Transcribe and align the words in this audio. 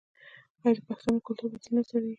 آیا 0.63 0.71
د 0.75 0.79
پښتنو 0.87 1.23
کلتور 1.25 1.49
به 1.51 1.57
تل 1.63 1.71
نه 1.75 1.81
ځلیږي؟ 1.87 2.09